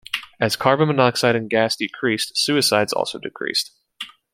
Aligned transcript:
As 0.39 0.55
carbon 0.55 0.87
monoxide 0.87 1.35
in 1.35 1.47
gas 1.47 1.75
decreased, 1.75 2.35
suicides 2.35 2.91
also 2.91 3.19
decreased. 3.19 3.69